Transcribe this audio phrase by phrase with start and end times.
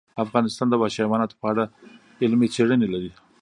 [0.25, 1.63] افغانستان د وحشي حیواناتو په اړه
[2.21, 3.11] علمي څېړنې لري.